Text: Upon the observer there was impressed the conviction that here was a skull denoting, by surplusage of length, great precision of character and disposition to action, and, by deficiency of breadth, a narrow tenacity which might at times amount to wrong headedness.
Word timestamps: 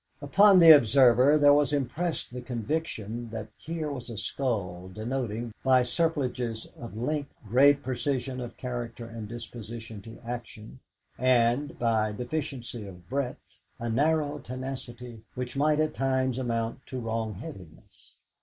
Upon 0.19 0.57
the 0.57 0.71
observer 0.75 1.37
there 1.37 1.53
was 1.53 1.71
impressed 1.71 2.33
the 2.33 2.41
conviction 2.41 3.29
that 3.29 3.49
here 3.55 3.91
was 3.91 4.09
a 4.09 4.17
skull 4.17 4.89
denoting, 4.91 5.53
by 5.63 5.83
surplusage 5.83 6.65
of 6.75 6.97
length, 6.97 7.35
great 7.47 7.83
precision 7.83 8.41
of 8.41 8.57
character 8.57 9.05
and 9.05 9.27
disposition 9.27 10.01
to 10.01 10.17
action, 10.25 10.79
and, 11.19 11.77
by 11.77 12.13
deficiency 12.13 12.87
of 12.87 13.07
breadth, 13.09 13.59
a 13.77 13.91
narrow 13.91 14.39
tenacity 14.39 15.21
which 15.35 15.55
might 15.55 15.79
at 15.79 15.93
times 15.93 16.39
amount 16.39 16.83
to 16.87 16.99
wrong 16.99 17.35
headedness. 17.35 18.15